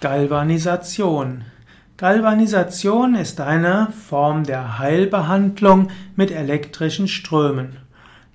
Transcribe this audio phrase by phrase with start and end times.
[0.00, 1.42] Galvanisation.
[1.96, 7.78] Galvanisation ist eine Form der Heilbehandlung mit elektrischen Strömen.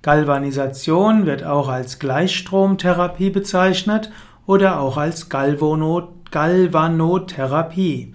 [0.02, 4.12] Galvanisation wird auch als Gleichstromtherapie bezeichnet
[4.44, 8.14] oder auch als Galvanotherapie.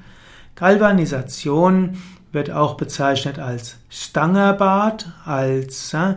[0.53, 1.97] Galvanisation
[2.31, 6.13] wird auch bezeichnet als Stangerbad, als äh,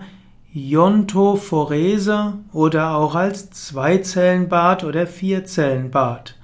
[0.53, 6.37] Iontophorese oder auch als Zweizellenbad oder Vierzellenbad.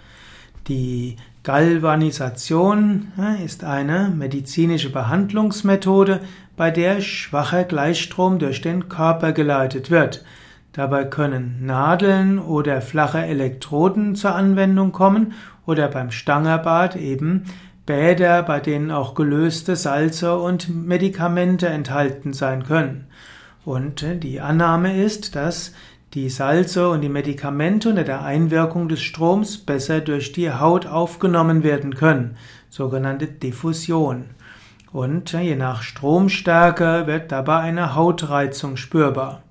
[0.69, 3.09] Die Galvanisation
[3.43, 6.21] ist eine medizinische Behandlungsmethode,
[6.59, 10.25] bei der schwacher Gleichstrom durch den Körper geleitet wird.
[10.73, 15.33] Dabei können Nadeln oder flache Elektroden zur Anwendung kommen
[15.65, 17.45] oder beim Stangerbad eben
[17.87, 23.07] Bäder, bei denen auch gelöste Salze und Medikamente enthalten sein können.
[23.65, 25.73] Und die Annahme ist, dass
[26.15, 31.63] die Salze und die Medikamente unter der Einwirkung des Stroms besser durch die Haut aufgenommen
[31.63, 32.37] werden können,
[32.71, 34.27] sogenannte Diffusion.
[34.91, 39.43] Und je nach Stromstärke wird dabei eine Hautreizung spürbar.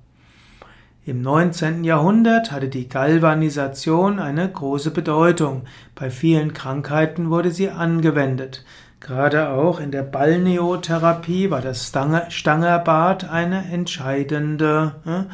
[1.05, 1.83] Im 19.
[1.83, 5.61] Jahrhundert hatte die Galvanisation eine große Bedeutung.
[5.95, 8.66] Bei vielen Krankheiten wurde sie angewendet.
[8.99, 11.94] Gerade auch in der Balneotherapie war das
[12.30, 15.33] Stangerbad eine entscheidende äh,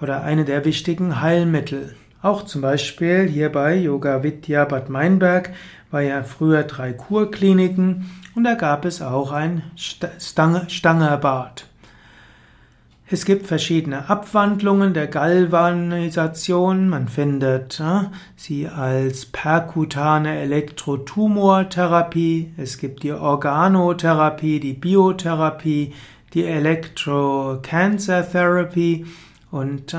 [0.00, 1.94] oder eine der wichtigen Heilmittel.
[2.20, 5.50] Auch zum Beispiel hier bei Yoga Vidya Bad Meinberg
[5.90, 11.68] war ja früher drei Kurkliniken und da gab es auch ein Stangerbad.
[13.10, 16.90] Es gibt verschiedene Abwandlungen der Galvanisation.
[16.90, 18.02] Man findet äh,
[18.36, 22.52] sie als perkutane Elektrotumortherapie.
[22.58, 25.94] Es gibt die Organotherapie, die Biotherapie,
[26.34, 29.06] die Electrocancer Therapy
[29.50, 29.96] und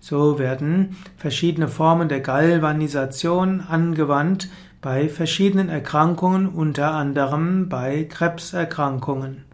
[0.00, 4.48] so werden verschiedene Formen der Galvanisation angewandt
[4.80, 9.44] bei verschiedenen Erkrankungen, unter anderem bei Krebserkrankungen.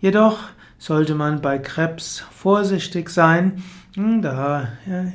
[0.00, 0.38] Jedoch
[0.78, 3.62] sollte man bei Krebs vorsichtig sein.
[3.94, 4.68] Hm, da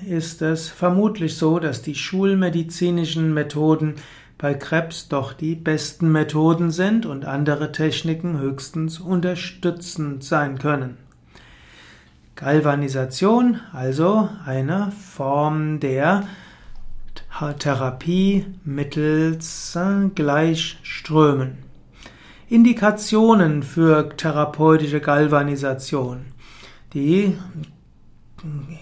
[0.07, 3.95] ist es vermutlich so, dass die schulmedizinischen Methoden
[4.37, 10.97] bei Krebs doch die besten Methoden sind und andere Techniken höchstens unterstützend sein können.
[12.35, 16.27] Galvanisation, also eine Form der
[17.59, 21.57] Therapie mittels äh, Gleichströmen.
[22.49, 26.25] Indikationen für therapeutische Galvanisation.
[26.93, 27.35] Die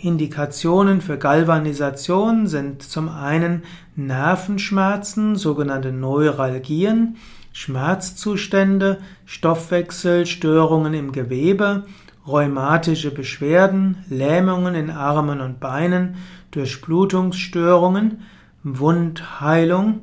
[0.02, 3.64] Indikationen für Galvanisation sind zum einen
[3.96, 7.18] Nervenschmerzen, sogenannte Neuralgien,
[7.54, 11.84] Schmerzzustände, Stoffwechselstörungen im Gewebe,
[12.28, 16.16] rheumatische Beschwerden, Lähmungen in Armen und Beinen,
[16.52, 18.22] Durchblutungsstörungen,
[18.64, 20.02] Wundheilung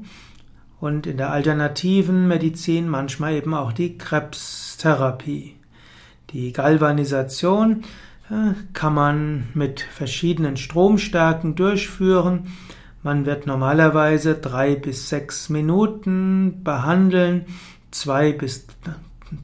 [0.80, 5.56] und in der alternativen Medizin manchmal eben auch die Krebstherapie.
[6.30, 7.84] Die Galvanisation
[8.30, 12.48] äh, kann man mit verschiedenen Stromstärken durchführen.
[13.02, 17.46] Man wird normalerweise drei bis sechs Minuten behandeln,
[17.90, 18.66] zwei bis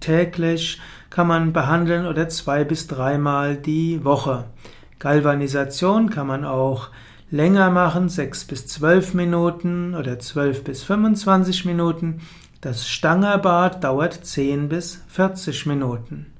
[0.00, 0.80] täglich
[1.14, 4.46] kann man behandeln oder zwei bis dreimal die Woche.
[4.98, 6.88] Galvanisation kann man auch
[7.30, 12.22] länger machen, sechs bis zwölf Minuten oder zwölf bis 25 Minuten.
[12.60, 16.32] Das Stangerbad dauert zehn bis 40 Minuten.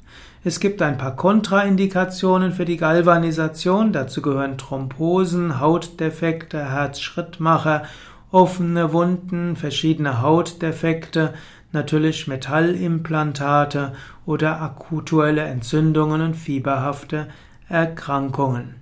[0.43, 3.93] Es gibt ein paar Kontraindikationen für die Galvanisation.
[3.93, 7.85] Dazu gehören Thrombosen, Hautdefekte, Herzschrittmacher,
[8.33, 11.33] offene Wunden, verschiedene Hautdefekte,
[11.75, 13.93] natürlich Metallimplantate
[14.25, 17.29] oder akutuelle Entzündungen und fieberhafte
[17.69, 18.77] Erkrankungen.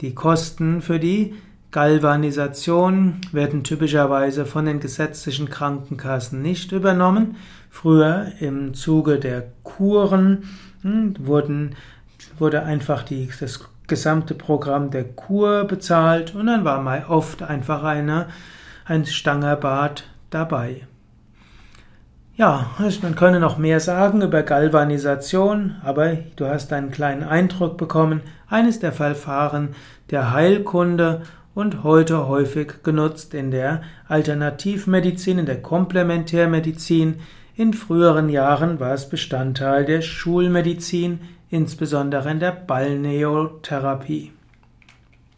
[0.00, 1.34] Die Kosten für die
[1.70, 7.36] Galvanisation werden typischerweise von den gesetzlichen Krankenkassen nicht übernommen.
[7.68, 10.44] Früher im Zuge der Kuren
[10.82, 11.74] hm, wurden,
[12.38, 17.82] wurde einfach die, das gesamte Programm der Kur bezahlt und dann war mal oft einfach
[17.82, 18.28] eine,
[18.84, 20.86] ein Stangerbad dabei.
[22.36, 22.70] Ja,
[23.02, 28.22] man könne noch mehr sagen über Galvanisation, aber du hast einen kleinen Eindruck bekommen.
[28.48, 29.76] Eines der Verfahren
[30.10, 31.22] der Heilkunde
[31.54, 37.20] und heute häufig genutzt in der Alternativmedizin, in der Komplementärmedizin.
[37.54, 41.20] In früheren Jahren war es Bestandteil der Schulmedizin,
[41.50, 44.33] insbesondere in der Balneotherapie.